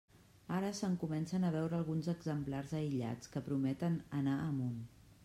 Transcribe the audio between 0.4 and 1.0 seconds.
Ara se'n